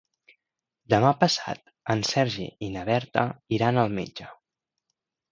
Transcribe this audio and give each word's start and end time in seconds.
Demà 0.93 1.09
passat 1.23 1.59
en 1.95 2.01
Sergi 2.11 2.47
i 2.67 2.69
na 2.77 2.85
Berta 2.87 3.25
iran 3.59 3.77
al 3.83 3.93
metge. 3.99 4.31